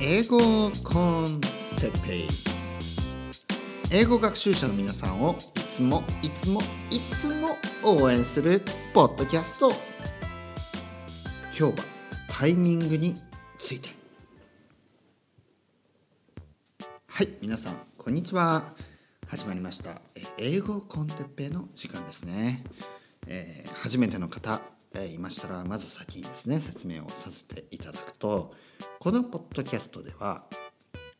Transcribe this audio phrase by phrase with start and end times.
[0.00, 0.38] 英語
[0.82, 1.40] コン
[1.76, 2.28] テペイ。
[3.90, 8.62] 英語学習者の皆さんをいつもいつもいつも応援する
[8.94, 9.70] ポッドキャスト。
[11.58, 11.84] 今日は
[12.28, 13.16] タイミングに
[13.58, 13.90] ついて。
[17.06, 18.74] はい皆さんこんにちは。
[19.28, 20.00] 始まりました。
[20.38, 22.64] 英語コンテッペイの時間ですね、
[23.26, 24.60] えー初めての方、
[24.94, 28.54] えーいましたらまず先にですね説明をさせていただくと
[28.98, 30.44] このポッドキャストでは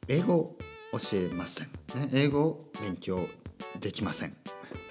[0.09, 0.59] 英語を
[0.93, 3.21] 教えません、ね、英語を勉強
[3.81, 4.37] できません。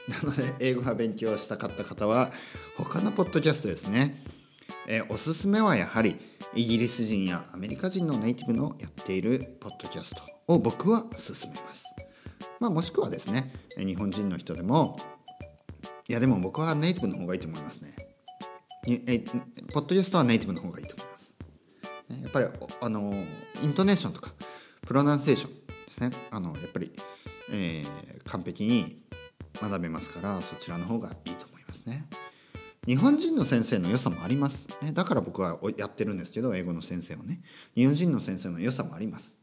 [0.08, 2.32] なので英語が勉強したかった方は
[2.78, 4.24] 他のポッドキャストですね、
[4.88, 6.18] えーおすすめはやはり
[6.54, 11.86] イギリス人やアメリカ人のネイティブのやっているポッドキャストを僕は勧めます、
[12.60, 14.98] まあ、もしくはですね日本人の人でも
[16.10, 17.96] いやでも僕はネイティブの方がいいと思いますね。
[19.74, 21.11] ポッドキャストはネイティブの方がいいと思います
[22.22, 22.48] やっぱり
[22.82, 23.14] あの
[23.64, 24.32] イントネーションとか
[24.86, 26.12] プロナンセーションですね。
[26.32, 26.92] あのやっぱり、
[27.52, 29.02] えー完璧に
[29.60, 32.06] 学べますからそちらの方がいいと思いますね。
[32.86, 37.42] 日本人の先生の良さもあります、ね、だから僕はやってるんですけど英語の先生をね。
[37.76, 39.38] 日本人の先生の良さもあります。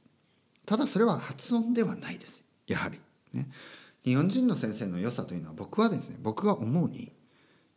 [0.65, 2.45] ただそれは発音ではないです。
[2.67, 3.01] やはり。
[3.33, 3.49] ね。
[4.05, 7.13] 日本人の先生の良さというのは僕はですね僕が思うに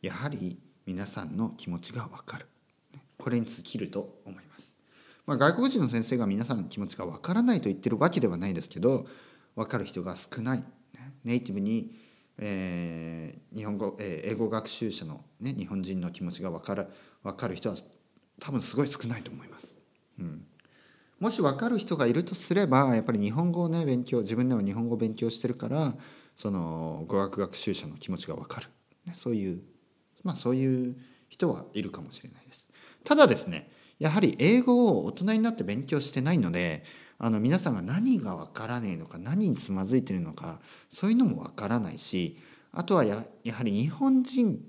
[0.01, 2.47] やはり皆さんの気持ちが分かる。
[3.17, 4.70] これに尽きると思います、
[5.25, 9.05] まあ、外国人の先生が皆さんの気持ちが分からないと言ってるわけではないですけど
[9.55, 10.63] 分かる人が少ない、
[11.23, 11.95] ネイティブに、
[12.37, 16.87] えー日本語、えー英語学習者の、ね、日本人の気持ちが分かる
[17.23, 17.75] 分かる人は
[18.39, 19.77] 多分すごい少ないと思います。
[20.19, 20.45] うん
[21.19, 25.93] もし分かる人がいるとすればやっぱり日本語をね勉強自分では日本語を勉強してるから
[26.35, 28.67] その語学学習者の気持ちが分かる、
[29.05, 29.61] ね、そういう
[30.23, 30.95] まあそういう
[31.29, 32.67] 人はいるかもしれないです。
[33.03, 33.69] ただですね
[34.01, 36.83] やはり英語を大人になって勉強してないので
[37.19, 42.35] あの皆さんが何が分からねえのか何につまずいてるのかそういうのも分からないし
[42.73, 44.59] あとはややはり日本人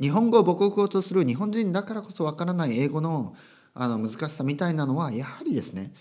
[0.00, 3.34] 日本語を母国語とする日本人だからこそわからない英語の
[3.74, 5.92] あの難しさみたいなのはやはりですね、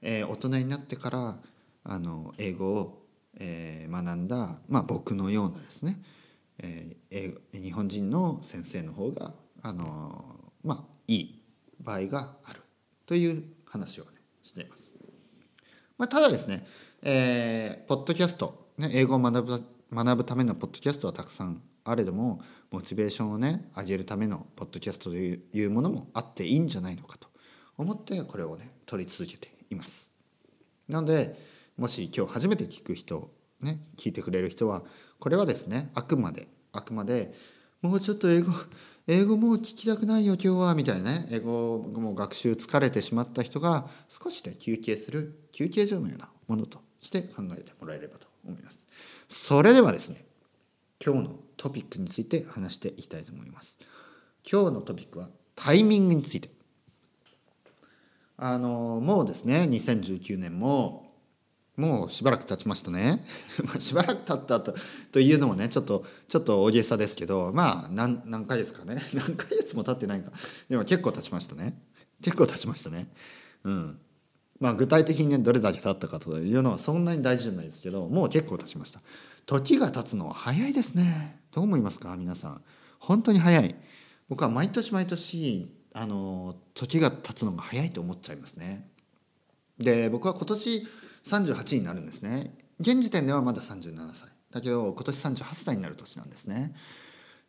[0.00, 1.38] えー大人になってから
[1.82, 3.02] あの英語を、
[3.36, 6.00] えー学んだ、まあ、僕のようなですね、
[6.60, 10.24] えー日本人の先生の方があの
[10.62, 11.39] まあいい
[11.80, 12.60] 場合がある
[13.06, 14.10] という話をね
[14.42, 14.92] しています。
[15.98, 16.66] まあ、ただですね、
[17.02, 22.40] えーポッドキャスト、ね、英語を学ぶ学ぶためのポッドキャストはたくさんあれども
[22.70, 27.28] モチベーションをね上げるためのポッドキャストといういうものもあっていいんじゃないのかと
[27.76, 30.10] 思ってこれをね取り続けています。
[30.88, 31.36] なので
[31.76, 33.30] もし今日初めて聞く人
[33.60, 34.82] ね聞いてくれる人は
[35.18, 37.34] これはですねあくまであくまで
[37.82, 38.52] もうちょっと英語
[39.12, 48.78] 英語もう聞きたくないよ今日はみたいなね英語もう学習疲れてしまった人が少しね休憩する休憩所のようなものとして考えてもらえればと思います。
[49.28, 50.24] それではですね
[51.04, 53.76] 今日のトピックについて話していきたいと思います。
[54.48, 56.48] 今日のトピックはタイミングについて。
[58.36, 61.09] あのもうですね2019年も
[61.76, 63.24] もうしばらく経ちましたね。
[63.78, 64.74] しばらく経ったと
[65.12, 68.96] というのもねちょっとちょっと大げさですけどまあ何何ヶ月かね。
[69.14, 70.30] 何ヶ月も経ってないか。
[70.68, 71.80] でも結構経ちましたね。
[72.22, 73.08] 結構経ちましたね。
[73.64, 73.98] うん。
[74.58, 79.00] まあ具体的にねどれだけ経ったかというのはそんなに大事じゃないですけどもう結構経ちました。
[79.46, 81.40] 時が経つのは早いですね。
[81.52, 82.62] どう思いますか皆さん。
[82.98, 83.74] 本当に早い。
[84.28, 88.86] 僕は毎年毎年あの時が経つのが早いと思っちゃいますね。
[89.78, 90.86] で僕は今年
[91.24, 92.54] 38になるんですね。
[92.80, 94.30] 現時点ではまだ37歳。
[94.50, 96.74] だけど今年38歳になる年なんですね。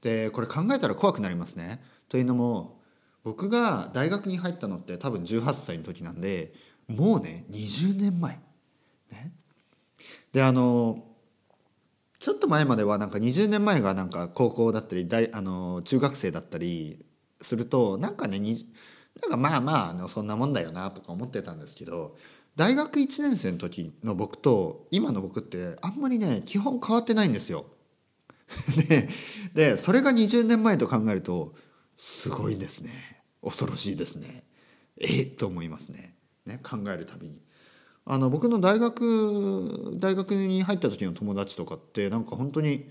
[0.02, 1.82] でこれ考えたら怖くなりますね。
[2.09, 2.82] というのも
[3.24, 6.54] 僕が大学に入ったのって多分18歳の時なんで
[6.88, 8.40] もうね20年前
[9.12, 9.34] ね
[10.34, 11.06] であの
[12.20, 17.06] ちょっと前まではなんか20年前がなんか高校だったり大あの中学生だったり
[17.42, 22.16] するとなんかねなんかまあまあそんなもんだよなとか思ってたんですけど
[22.61, 27.66] 大学1年生の時の僕と今の僕ってあんまりね基本変わってないんですよ。
[28.87, 29.09] で
[29.55, 31.55] でそれが20年前と考えると
[31.97, 33.23] すごいですね。
[33.41, 34.43] 恐ろしいですね。
[34.99, 36.16] えっと思いますね。
[36.46, 37.41] ね考えるたびに。
[38.05, 42.87] あの僕の大学大学に入った時の友達とかってなんか本当に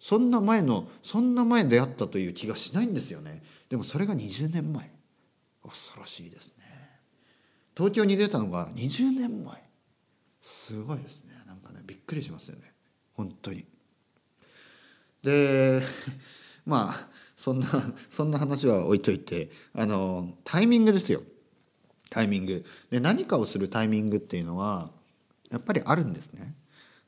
[0.00, 3.44] そんな前のそんな前出会ったという気がしないんですよね。
[3.68, 4.90] でもそれが20年前。
[5.62, 6.61] 恐ろしいですね。
[7.76, 9.62] 東京に出たのが20年前。
[10.40, 11.32] すごいですね。
[11.46, 12.72] なんかねびっくりしますよね。
[13.14, 13.64] 本当に。
[15.22, 15.80] で
[16.66, 17.66] まあそんな
[18.10, 21.22] そんな話は置いといてあのタイミングですよ。
[22.10, 22.64] タイミング。
[22.90, 24.90] で何かをするタイミングっていうのは
[25.50, 26.54] やっぱりあるんですね。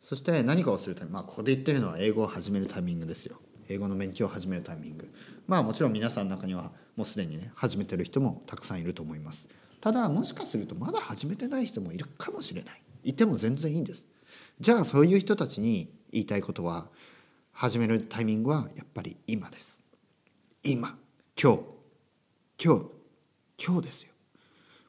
[0.00, 1.14] そして何かをするタイミング。
[1.14, 3.40] まあここで言ってるのは英語を始めるタイミングですよ。
[3.68, 5.12] 英語の勉強を始めるタイミング。
[5.46, 9.48] まあもちろん皆さんの中にはもうすでにね始めてる人もたくさんいると思います。
[9.84, 12.80] ただもしかするとまだ始めてない人もいるかもしれない。
[13.02, 14.06] いても全然いいんです。
[14.58, 16.88] じゃあそういう人たちに言いたいことは
[17.52, 19.78] 始めるタイミングはやっぱり今です。
[20.62, 20.96] 今。
[21.38, 21.60] 今日。
[22.64, 22.86] 今日。
[23.62, 24.08] 今日ですよ。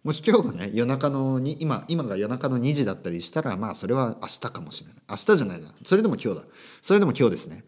[0.06, 5.02] もし今日がね夜中のに今今が夜中の2時だったりしたらまあそれは明日かもしれない。
[5.10, 5.68] 明日じゃないな。
[5.86, 6.46] それでも今日だ。
[6.82, 7.66] それでも今日ですね。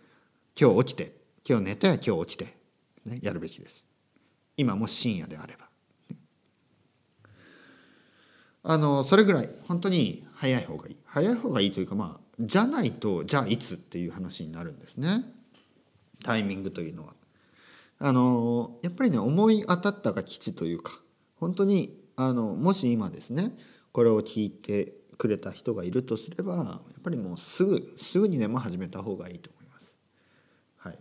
[0.58, 1.12] 今日起きて。
[1.46, 2.56] 今日寝て今日起きて、
[3.06, 3.86] ね、やるべきです。
[4.56, 5.67] 今も深夜であれば。
[8.70, 15.24] あのそれぐらい本当に早い方がいい早い方がいいというかまあじゃないとじゃあいつっていう話になるんですね
[16.26, 17.14] タイミングというのは
[18.00, 21.00] あのやっぱりね思い当たったが吉というか
[21.40, 23.58] 本当にあのもし今ですね
[23.94, 26.64] これを聞いてくれた人がいるとすればや
[27.00, 29.98] っぱりもうすぐすぐにでも始めた方がいいと思います。
[30.76, 31.00] はい、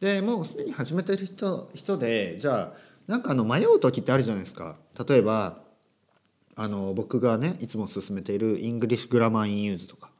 [0.00, 2.72] でもうすでに始めてる人人でじゃあ
[3.06, 4.76] なんかあの迷う時ってあるじゃないですか。
[5.08, 5.69] 例えば
[6.56, 10.10] あの僕がねいつも勧めている English Grammar in Use とか、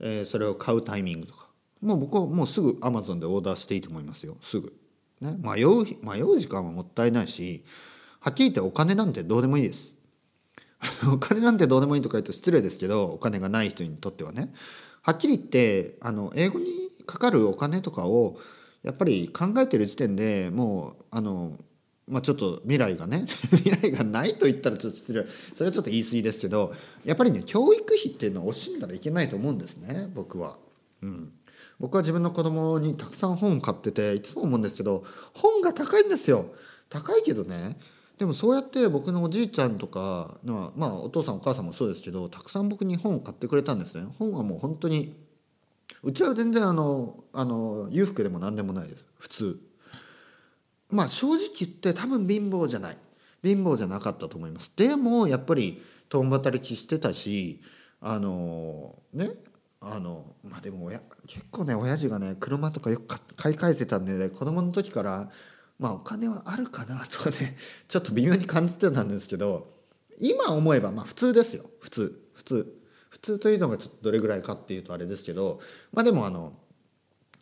[0.00, 1.46] えー、それを買うタイミングとか
[1.80, 4.36] もう僕はもうすぐアマゾンでオーダーしていいと思いますよ。
[4.40, 4.72] すぐ、
[5.20, 7.64] ね、迷う迷う時間はもったいないし
[8.20, 9.96] はっきり言ってお金なんてどうでもいいです。
[11.12, 14.52] お金なんてどうでもいいとか言うと失礼ですけどお金がない人にとってはね。
[15.02, 16.66] はっきり言ってあの英語に
[17.06, 18.38] かかるお金とかを
[18.82, 21.58] やっぱり考えてる時点でもうあの
[22.08, 26.72] まあ、ちょっと未来がね 未来がないと言ったらちょっと失礼それはちょっと言い過ぎですけど
[27.04, 30.58] やっぱりね教育費っていうのを惜しんだらいけないと思うんですね僕は。
[31.02, 31.32] うん、
[31.80, 35.04] 僕は自分の子供にたくさん本を買ってていつも思うんですけど
[35.34, 36.46] 本が高いんですよ。
[36.88, 37.78] 高いけどね
[38.18, 44.06] でもそうやって僕のおじいちゃんとかまあお父さんお母さんもそうですけどたくさん僕に本を買ってくれたんですね。
[44.18, 45.16] 本はもう本当に
[46.02, 49.71] うちは全然あのあの裕福でも何でもないです普通。
[50.92, 52.96] まあ正直言って多分貧乏じゃない。
[53.42, 54.72] 貧乏じゃなかったと思います。
[54.76, 57.60] でもやっぱり共働きしてたし
[58.00, 59.30] あのね
[59.80, 65.30] あのまあでも親結構ね親父がね車とかよく買い替えてたんで、ね、子供の時から
[65.78, 67.56] まあお金はあるかなとかね
[67.88, 69.72] ちょっと微妙に感じてたんですけど
[70.18, 71.68] 今思えばまあ普通ですよ。
[71.80, 72.22] 普通。
[72.34, 72.78] 普通。
[73.08, 75.60] 普通というのがちょっとどれぐらいかっていうとあれですけど
[75.92, 76.52] まあでもあの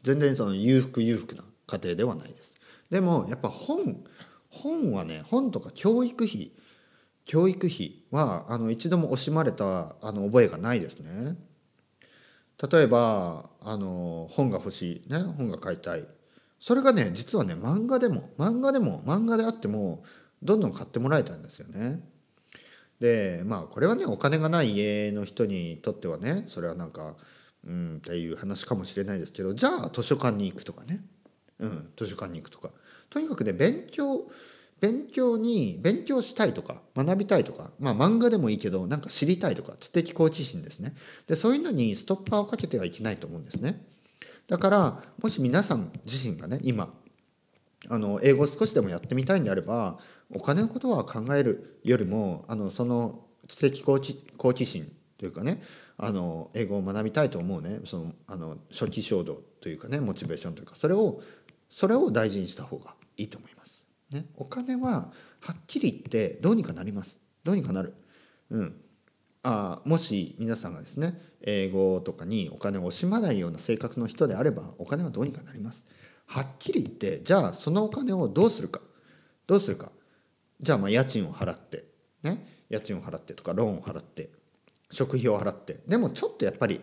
[0.02, 2.59] 全然その裕福裕福な家庭ではないです。
[2.90, 4.04] でもやっぱ本
[4.48, 6.52] 本はね本とか教育費
[7.24, 11.36] 教育費はあの一度も惜しまれたあの覚えがないですね。
[12.70, 16.06] 例えばあの本が欲しい、ね、本が買いたい
[16.58, 20.02] それがね実はね漫画でも漫画でも漫画であっても
[20.42, 22.00] どんどん買ってもらえたんですよね。
[23.00, 27.16] でまあこれはねお金がない家の人にとってはねそれはなんか
[27.64, 31.00] うんっていう話かもしれないですけどじゃあ図書館に行くとかね、
[31.60, 32.70] うん、図書館に行くとか。
[33.08, 34.28] とにかくね勉強
[34.80, 40.94] 勉強に勉強したいとか学びたいとかまあ漫画でもいいけどなんか知りたいとか知的好奇心ですね。
[41.26, 43.84] でそういうのにストッパーをかけてはいけないと思うんですね。
[44.48, 46.92] だからもし皆さん自身がね今
[47.88, 49.98] あの英語を少しでもやってみたいんであれば
[50.32, 55.62] お金のことは考えるよりもあのその知的好奇好奇心というかね
[55.98, 61.20] あの英語を学びたいと思うねそのあの初期衝動というかねモチベーションというかそれを
[61.70, 63.86] それを大事にした方がいいと思います。
[64.10, 67.20] ね、お金ははっきり言ってどうにかなります。
[67.44, 67.94] どうにかなる。
[68.50, 68.80] うん、
[69.42, 75.84] あもし皆さんがですね英語とかにお金を惜しまないような性格の人であればお金はどうにかなります。
[76.26, 78.80] はっきり言ってじゃあそのお金をどうするか。
[79.46, 79.92] どうするか。
[80.60, 81.84] じゃあまあ家賃を払って。
[82.22, 82.64] ね。
[82.68, 84.30] 家賃を払ってとかローンを払って。
[84.90, 85.80] 食費を払って。
[85.86, 86.80] でもちょっとやっぱり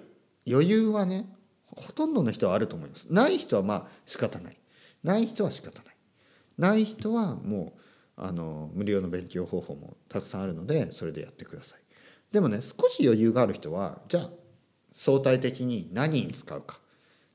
[0.49, 1.29] 余裕はね
[1.65, 3.07] ほとんどの人はあると思います。
[3.11, 4.57] ない人はまあ仕方ない。
[5.03, 5.95] ない人は仕方ない。
[6.57, 7.79] ない人はもう
[8.15, 11.79] あの無料の勉強方法もたくさんあるのでそれでやってください。
[12.31, 14.29] でもね少し余裕がある人はじゃあ
[14.93, 16.79] 相対的に何に使うか。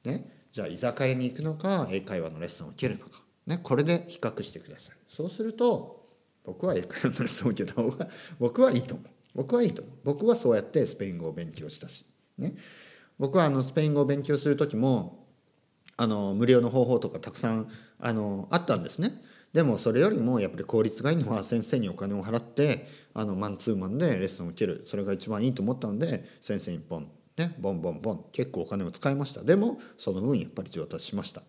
[0.05, 0.29] ね。
[0.51, 4.97] じゃあ居酒屋に行くのか英会話のレッスンを受けるのか、ね、これで比較してください。
[5.09, 6.05] そうすると
[6.45, 9.07] 僕は英会話のレッスンを受けた方が僕はいいと思う。
[9.35, 9.95] 僕はいいと思う。
[10.05, 12.05] 僕はそうやってスペイン語を勉強したし。
[12.37, 12.55] ね。
[13.19, 15.22] 僕はあのスペイン語を勉強する時も
[16.03, 17.69] あの無料の方法とかたくさん
[18.01, 19.23] あのあったんですね。
[19.53, 24.83] でもそれよりもやっぱり効率がいいのは先生にお金を払ってあのマンツーマンでレッスンを受ける。
[24.85, 29.45] それが一番いいと思ったので先生にポンねボンボンボン結構お金を使いました。
[29.45, 31.43] でもその分やっぱり上達しました。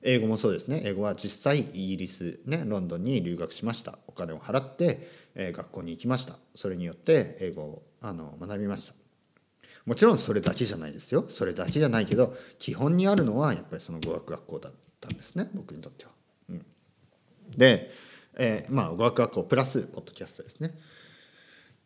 [0.00, 0.80] 英語もそうですね。
[0.86, 3.98] 英語は実際イギリスねロンドンに留学しました。
[4.06, 6.38] お金を払って、えー、学校に行きました。
[6.54, 8.97] それによって英語をあの学びました。
[9.86, 11.26] もちろんそれだけじゃないですよ。
[11.28, 15.48] それだけじゃないけど基本にあるのはやっぱりその語学学校だったんですね。
[15.54, 16.10] 僕にとっては。
[16.50, 16.66] うん、
[17.56, 17.90] で、
[18.36, 20.78] えー、まあ語学学校プラスポッドキャストですね。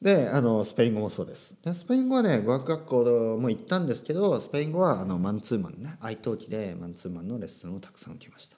[0.01, 1.55] であのスペイン語もそうです。
[1.65, 5.97] でスペイン語はね語学学校も行ったんですけどスペイン語はあのマンツーマンね。
[6.01, 8.57] 愛登記でマンツーマンのレッスンをたくさん受けました、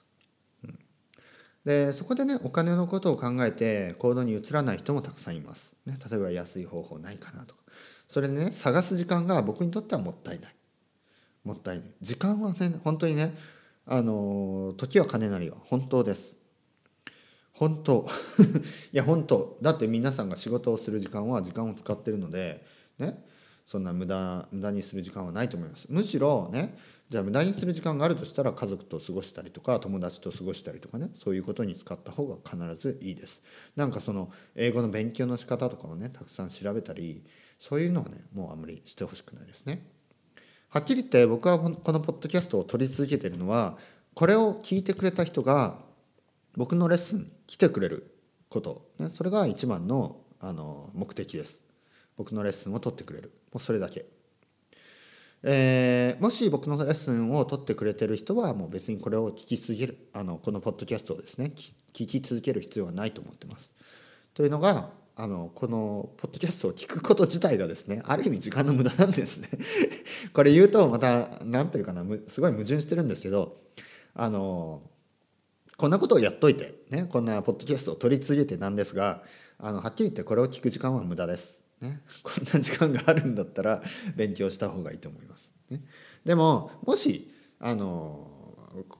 [1.63, 7.61] でそこでねお金のことを考えて行動に移らない人もたくさんいます、ね、例えば安い方法ないかなとか。
[8.15, 10.55] それね探す時間が僕にとってはもったいない。
[11.43, 11.87] もったいない。
[11.99, 13.35] 時間はね本当にね
[13.85, 16.37] あの時は金なりは本当です。
[17.51, 18.07] 本当。
[18.93, 19.57] いや本当。
[19.61, 22.65] だって皆さんが仕事をする時間は時間を使ってるので
[22.99, 23.21] ね。
[23.67, 25.85] そんな無駄無駄にする時間はないと思います。
[25.89, 26.77] むしろね
[27.09, 33.41] じゃあ無駄にする時間があるとしたら家族と過ごしたりとか友達と過ごしたりとかねそういうことに使った方が必ずいいです。
[33.75, 37.25] なんかその英語の勉強の仕方とかをねたくさん調べたり
[37.59, 39.85] そういうのはねもうあんまりしてほしくないですね。
[40.69, 43.77] はっきり言って僕はこのポッドキャストを取り続けてるのは
[44.13, 45.77] これを聞いてくれた人が
[46.57, 48.15] 僕のレッスン来てくれる
[48.49, 51.61] こと、ね、それが一番のあの目的です。
[52.17, 53.31] 僕のレッスンを取ってくれる。
[53.51, 54.05] もうそれだけ、
[55.43, 61.51] えー、もし僕のレッスンを取ってくれてる人はもう別にこれを聞き続けるあのこのポッドキャストをですね
[61.93, 63.71] 聞き続ける必要はないと思ってます。
[64.33, 69.49] というのがあのこのポッドキャストを聞くこと自体がですねある意味時間の無駄なんですね。
[70.33, 73.61] これ言うとまた何というかなすごい矛盾してるんですけど
[74.13, 74.81] あの
[75.77, 79.23] こんなことをやっといて、ね、こんなポッドキャストを取り続けてなんですが
[79.57, 83.83] あのはっきり言ってこれを聞く時間は無駄です、ね、こんな時間があるんだったら
[84.17, 85.81] 勉強した方がいいと思います、ね、
[86.25, 88.31] でももしあの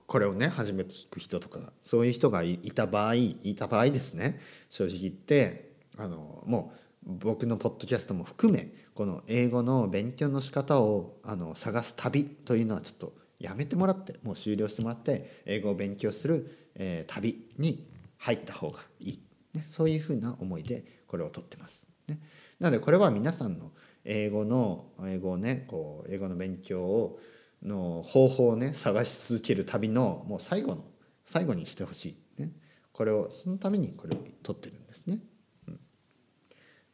[0.08, 5.65] これをね初めて聞く人とかそういう人がいた場合いた場合ですね正直言って
[5.98, 6.74] あのも
[7.06, 17.88] う僕のポッドキャストも含めこの英語の勉強の仕方をあの探す旅というのはちょっとやめてもらってもう終了してもらって英語を勉強するえー、旅に
[18.18, 19.20] 入った方がいい、
[19.54, 21.88] ね、そういうふうな思いでこれをとってます。
[22.08, 22.20] ね、
[22.60, 23.72] なのでこれは皆さんの
[24.04, 27.20] 英語の英語をねこう英語の勉強を
[27.64, 30.84] の方法をね探し続ける旅のもう最後の
[31.24, 32.52] 最後にしてほしい、ね、
[32.92, 35.20] これをそのためにこれを取ってるんですね。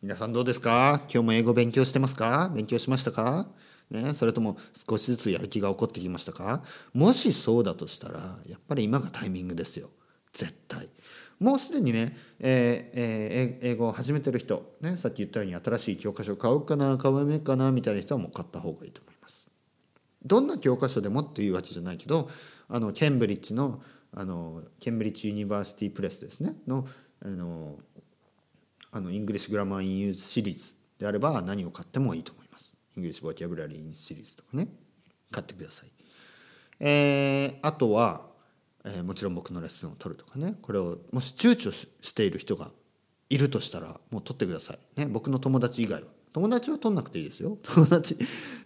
[0.04, 1.04] 皆さんどうですか？
[1.14, 2.50] 今日も英語勉強してますか？
[2.56, 3.50] 勉強しましたか？
[3.92, 4.58] ね、それとも
[4.90, 6.64] 少しずつやる気が起こってきましたか？
[6.92, 9.92] もしそうだとしたらやっぱり今がタイミングですよ。
[10.34, 10.90] 絶対。
[11.40, 19.48] もうすでにね、えーえー、英語を始めてる人、ね、さっき言ったように新しい教科書買おうかな買うまいかなみたいな人はもう買った方がいいと思います。
[20.26, 22.28] どんな教科書でもっていうわけじゃないけど
[22.70, 26.88] あのケンブリッジのあのケンブリッジ・ユニバーシティ・プレスですねの
[27.24, 27.78] あの
[28.92, 32.76] あの English Grammar in Use シリーズであれば何を買ってもいいと思います。
[32.98, 34.68] English Vocabulary シリーズとかね。
[35.32, 35.92] 買ってください。
[36.80, 38.26] えー、あとは、
[38.84, 40.56] えー、もちろん僕のレッスンを取るとかね。
[40.62, 41.72] これをもし躊躇
[42.02, 42.72] している人が
[43.30, 45.00] いるとしたらもう取ってください。
[45.00, 46.08] ね、僕の友達以外は。
[46.34, 47.58] 友達は取んなくていいですよ。
[47.64, 48.18] 友達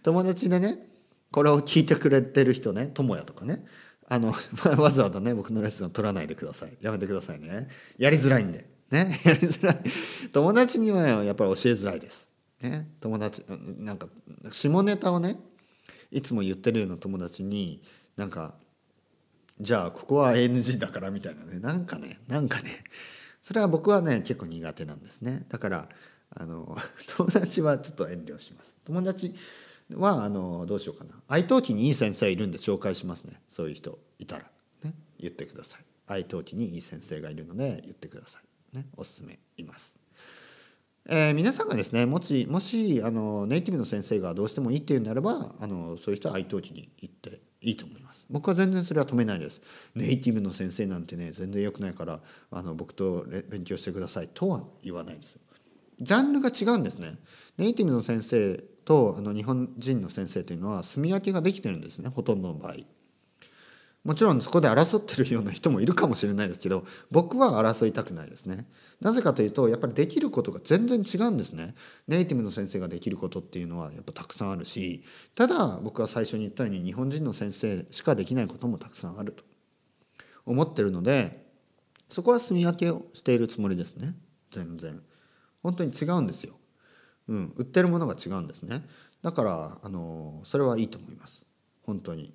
[0.02, 0.88] 友達でね
[1.30, 2.90] これを聞いてくれてる人ね。
[2.92, 3.64] 友也とかね。
[4.08, 4.34] あの
[4.78, 6.76] わざわざね僕のレッスンを取らないでください。
[6.80, 7.68] やめてくださいね。
[7.98, 8.75] やりづらいんで。
[8.90, 9.82] ね やりづらい。
[10.32, 12.28] 友達にはやっぱり教えづらいです。
[12.60, 13.44] ね、友達
[13.78, 14.08] なんか
[14.50, 15.38] 下ネタをね
[16.10, 17.82] いつも言ってるような友達に
[18.16, 18.54] なんか
[19.60, 22.84] じゃあここは NG だからみたいなねなんかねなんかね。
[23.42, 25.46] それは僕はね結構苦手なんですね。
[25.48, 25.88] だから
[26.30, 26.76] あの
[27.16, 28.76] 友達はちょっと遠慮します。
[28.84, 29.34] 友達
[29.94, 31.22] はあのどうしようかな。
[31.28, 33.40] 愛登記にいい先生いるんで紹介しますね。
[33.48, 34.50] そういう人いたら。
[34.82, 35.84] ね言ってください。
[36.08, 38.45] 愛登記にいい先生がいるので言ってください。
[38.76, 39.98] ねおすすめいます。
[41.08, 48.24] えー、皆さんがですねもしもしあのネイティブの先生がどうしてもいいっていうんであればあのそういう人は愛登記に行っていいと思います。
[48.28, 49.60] 僕は全然それは止めないです。
[49.94, 54.28] ネイティブの先生なんてね全然良くないからあの僕と勉強してください。
[54.32, 55.34] とは言わないです。
[55.34, 55.40] よ
[56.00, 57.14] ジャンルが違うんですね。
[57.56, 62.74] ネイティブの先生とあの日本人の先生というのは住み分けができてるんですねほとんどの場合。
[64.06, 68.68] もちろんそこで争ってるような人もいるかもしれないですけど僕は争いたくないですね。
[69.00, 71.74] なぜかというとやっぱりできることが全然違うんですね。
[72.06, 75.02] ネイティブの先生ができることっていうのはやっぱたくさんあるし
[75.34, 79.42] ただ僕は最初に言ったように日本人の先生しかできないこともたくさんあると
[80.44, 81.44] 思ってるので
[82.08, 84.14] そこは住み分けをしているつもりですね。
[84.52, 85.02] 全然。
[85.64, 86.54] 本当に違うんですよ。
[87.26, 88.86] うん売ってるものが違うんですね。
[89.22, 91.44] だからあのそれはいいと思います。
[91.82, 92.32] 本当に。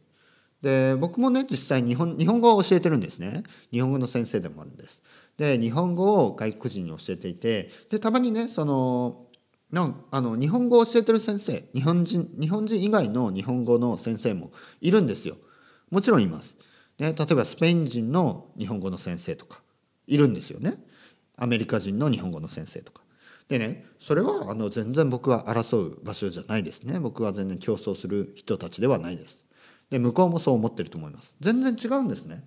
[0.61, 3.43] で僕もね実際日本日本語を教えてるんですね。
[3.71, 5.01] 日本語の先生でもあるんです。
[5.37, 9.25] で日本語を外国人に教えていてでたまにねその
[9.71, 14.51] なんあの日本語を教えてる先生日本人日本人以外の日本語の先生も
[14.81, 15.37] いるんですよ。
[15.89, 16.55] もちろんいます、
[16.99, 19.61] ね、例えばスペイン人の日本語の先生とか
[20.07, 20.75] いるんですよね。
[21.37, 23.01] アメリカ人の日本語の先生とか。
[23.47, 26.99] でねそれはあの全然僕は争う場所じゃないですね。
[26.99, 29.43] 僕は全然競争する人たちではないです。
[29.91, 31.35] で向こうもそう思ってると思います。
[31.39, 32.43] 全然違うんですね。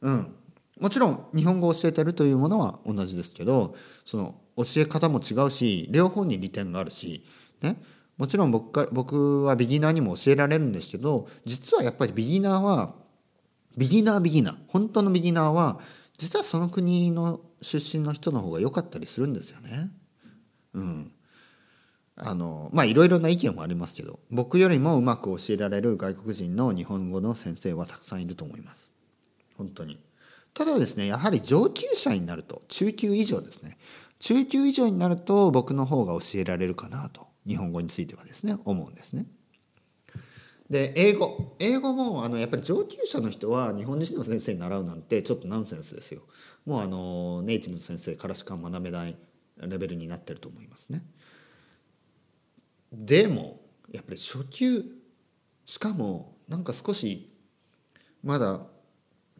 [0.00, 0.34] うん。
[0.80, 3.74] もちろん日本語を教えてるというものは同じですけど
[4.04, 7.24] その教え方も違うし両方に利点があるし
[7.62, 7.80] ね。
[8.16, 12.94] もちろん僕か僕はビギナーにも教えられるんですけど実はやっぱりビギナーは
[13.76, 15.80] ビギナービギナー本当のビギナーは
[16.16, 19.90] 実はその国の出身の人の方が良かったりするんですよね。
[20.72, 21.12] うん、
[22.18, 28.92] あのまあいろいろな意見もありますけど僕よりもうまく教えられる外国人の日本語の先生はたくさんいると思います。
[29.56, 29.98] 本当に。
[30.54, 33.76] ただですねやはり上級者になると中級以上ですね。
[34.18, 39.26] 中級以上になると僕の方が教えられるかなと日本語についてはですね思うんですね。
[40.70, 41.54] で英語。
[41.58, 46.22] 英語もあのやっぱり上級者の人は日本人の先生に習うなんてちょっとナンセンスですよ。
[46.64, 49.16] もうあのネイティブの先生からしか学べない
[49.58, 51.02] レベルになってると思いますね。
[53.04, 53.60] でも
[53.92, 54.84] やっぱり初級
[55.64, 57.32] しかもなんか少し
[58.22, 58.62] まだ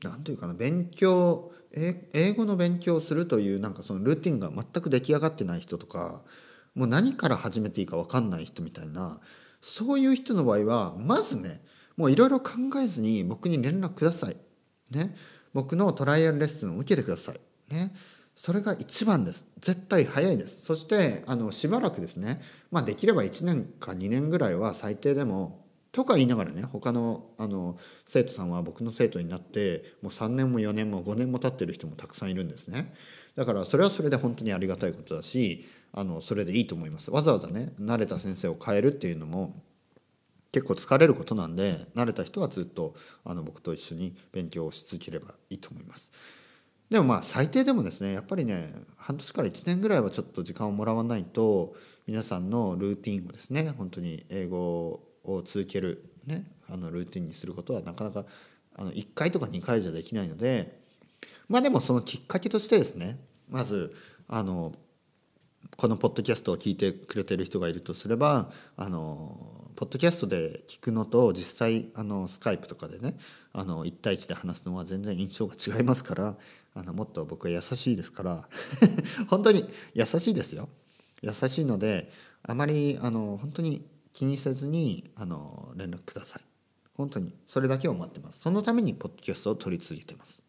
[0.03, 6.23] 何というかな勉強英語の勉強をするというなんかそのルーティンが全く出来上がってない人とか
[6.75, 9.21] もう何から始めていいか分かんない人みたいな
[9.61, 11.63] そういう人の場合はまずね
[11.97, 14.37] もういろいろ考えずに僕に連絡ください。
[14.91, 15.17] ね、
[15.53, 17.41] 僕のトライアルレッスンを受けてください。
[17.75, 17.95] ね、
[18.37, 19.47] それが一番です。
[19.61, 20.63] 絶対早いです。
[20.63, 32.93] そしてあのしばらくですね、まあ、できれば1年か2年ぐらいは最低でもとか言いながらね他のあの生徒さんは僕の生徒になってもう3年も4年も5年も経ってる人もたくさんいるんですね。
[33.35, 37.11] だからそれはそれで本当にありがたいことだしあのそれでいいと思います。
[37.11, 39.55] わざわざね慣れた先生を変えるっていうのも
[40.53, 46.13] 結構疲れることなんで慣れた人はずっとあの僕と一緒に勉強をし続ければいいと思います。
[46.91, 51.75] でもまあ最低でもですねやっぱりね半年から1年ぐらいはちょっと時間をもらわないと
[52.07, 54.59] 皆さんのルーティンをですね本当に英語
[55.25, 58.25] を続ける、ね、あのルーティンにすることはなかなか
[58.77, 60.81] あの1回とか2回じゃできないので
[61.49, 63.19] まあでもそのきっかけとしてですね
[63.49, 63.95] まず
[64.29, 64.73] あの
[65.77, 73.19] このポッドキャストを聞いてくれてる人がいるとすればあのポッドキャストで聞くのと実際あのスカイプとかでね
[73.53, 76.37] あの1対1で話すのは全然印象が違いますから
[76.77, 78.49] あのもっと僕は優しいですから
[79.29, 80.69] 本当に優しいですよ。
[81.23, 82.13] 優しいので
[82.43, 86.43] あまりあの本当に気にせずにあの連絡ください。
[86.95, 88.41] 本当にそれだけを待ってます。
[88.41, 90.43] そのためにポッドキャストを取り続けてます、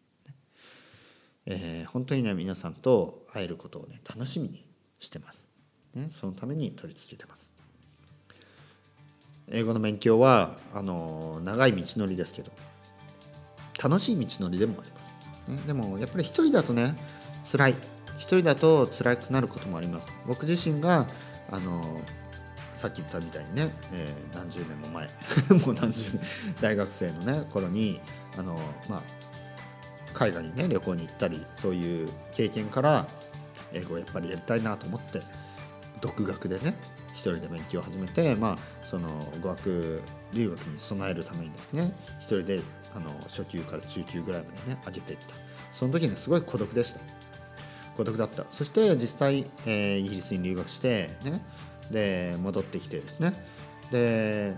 [1.46, 4.64] えー、本当にね皆さんと会えることをね楽しみに
[4.98, 5.46] してます、
[5.94, 7.48] ね、そのために取り続けてます。
[9.50, 12.52] 英語の勉強はあの長い道のりですけど
[13.82, 15.07] 楽しい道のりでもあります、
[15.66, 16.94] でもやっぱり一人だとね
[17.50, 17.74] 辛い。
[18.18, 20.08] 一人だと辛くなることもあります。
[20.26, 21.06] 僕自身が
[21.50, 22.00] あの
[22.74, 25.08] さっき言ったみたいにね、えー、何十年も前
[25.66, 26.20] もう何十年
[26.60, 28.00] 大学生のね頃に
[28.38, 28.56] あの
[28.88, 29.02] まあ
[30.14, 33.06] 海外にね旅行に行ったりそういう経験から
[33.72, 35.22] 英語をやっぱりやりたいなと思って
[36.00, 36.74] 独学でね
[37.14, 38.58] 一人で勉強を始めてまあ
[38.88, 39.08] その
[39.40, 40.00] 語学
[40.32, 42.60] 留学に備えるためにですね一人で
[42.94, 45.34] あの初級から中級ぐらいまでね上げていった。
[45.72, 47.00] その時にはすごい孤独でした。
[47.96, 48.44] 孤独だった。
[48.50, 51.40] そして実際、えー、イギリスに留学してね
[51.90, 53.32] で戻ってきてですね。
[53.90, 54.54] で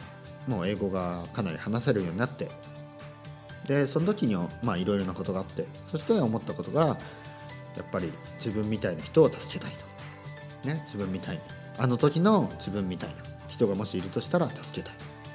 [0.49, 2.49] もう英語がかなり話せるようになって。
[3.67, 5.67] でその時にまあいろいろなことがあって。
[5.91, 6.99] そして思ったことが
[7.77, 9.73] やっぱり自分みたいな人を助けたい
[10.63, 11.43] と、ね、自分みたいに。
[11.79, 13.17] あの時の自分みたいな
[13.49, 14.93] 人がもしいるとしたら助けた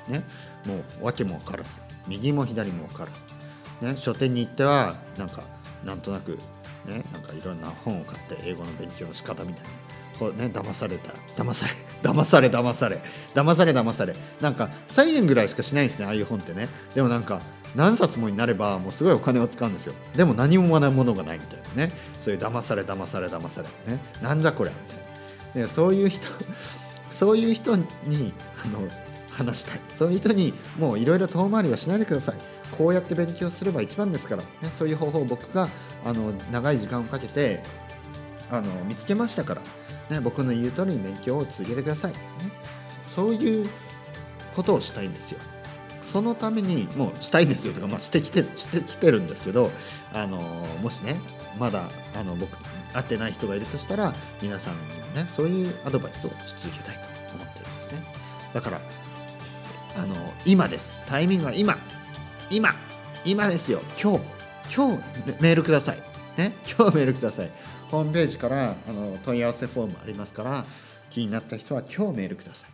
[0.09, 0.23] い、ね、
[0.65, 1.69] もう訳も分からず。
[2.07, 3.09] 右も左も分から
[3.81, 5.43] ず、ね、書店に行ってはなんか
[5.83, 6.39] なんとなく、
[6.85, 9.69] ね、なんかいろんな本を買って英語の勉強の仕方みたいな。
[10.17, 11.11] こうね騙された。
[11.35, 13.01] 騙され騙され騙され。
[13.33, 14.15] 騙され騙され。
[14.39, 16.69] なんか1000円ぐらいしかしないんですねああいう本ってね。
[16.93, 17.41] でもなんか
[17.75, 19.93] 何冊もになればもうすごいお金を使うんですよ。
[20.15, 21.91] でも何も学ぶものがないみたいなね。
[22.21, 23.67] そういう騙され騙され騙され。
[23.93, 25.67] ねなんじゃこりゃみたいな。
[25.67, 26.27] でそういう人
[27.11, 28.87] そういう人にあの
[29.37, 29.79] 話したい。
[29.89, 32.35] そういう人にもういろいろ遠回りはしないでください。
[32.77, 35.69] こうやって勉強すれば一番ですから、ね、そういう方法を僕が
[36.03, 37.63] あの長い時間をかけて
[38.51, 39.61] あの見つけましたから、
[40.09, 42.17] ね、僕の言う通りに勉強を続けてください、ね、
[43.03, 43.69] そういう
[44.55, 45.39] ことをしたいんですよ。
[46.03, 47.73] そのためにもうしたいんですよ。
[47.73, 49.71] とか、まあ、してきてしてきてるんですけど
[50.13, 50.39] あの
[50.81, 51.17] もしね
[51.59, 52.57] まだあの僕
[52.93, 58.03] 会ってない人がいるとしたら皆さんにもねそういうアドバイスをし続けたいと思ってるんですね。
[58.53, 58.79] だから
[59.97, 60.93] あの今です。
[61.07, 61.77] タイミングは今。
[62.49, 62.75] 今。
[63.23, 63.79] 今ですよ。
[64.01, 64.25] 今日。
[64.75, 65.99] 今日メールください。
[66.37, 66.53] ね。
[66.77, 67.49] 今日メールください。
[67.89, 70.65] ホームページからあの問い合わせフォームありますから
[71.09, 72.69] 気になった人は今日メールください。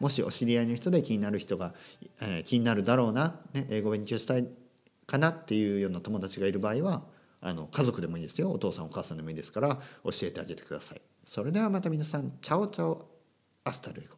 [0.00, 1.74] もしお知り合いの人で気になる人が、
[2.22, 4.48] えー、気になるだろうな、ね、英語勉強したい
[5.06, 7.02] かなっていうような友達がいる場合は
[7.42, 8.50] あの家族でもいいですよ。
[8.50, 11.00] お父さんお母さんでもいいですから教えてあげてください。
[11.26, 13.18] それではまた皆さんチャオチャオ。
[13.64, 14.17] Hasta luego